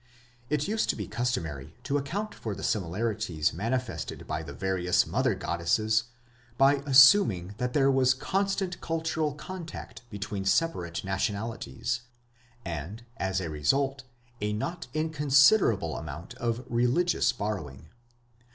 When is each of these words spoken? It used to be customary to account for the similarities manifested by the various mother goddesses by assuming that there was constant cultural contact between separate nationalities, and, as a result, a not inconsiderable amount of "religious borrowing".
It 0.49 0.67
used 0.67 0.89
to 0.89 0.95
be 0.95 1.05
customary 1.05 1.75
to 1.83 1.95
account 1.95 2.33
for 2.33 2.55
the 2.55 2.63
similarities 2.63 3.53
manifested 3.53 4.25
by 4.25 4.41
the 4.41 4.51
various 4.51 5.05
mother 5.05 5.35
goddesses 5.35 6.05
by 6.57 6.81
assuming 6.87 7.53
that 7.59 7.73
there 7.73 7.91
was 7.91 8.15
constant 8.15 8.81
cultural 8.81 9.35
contact 9.35 10.01
between 10.09 10.43
separate 10.43 11.03
nationalities, 11.03 12.01
and, 12.65 13.03
as 13.17 13.39
a 13.39 13.51
result, 13.51 14.01
a 14.41 14.53
not 14.53 14.87
inconsiderable 14.95 15.95
amount 15.95 16.33
of 16.33 16.65
"religious 16.67 17.31
borrowing". 17.31 17.89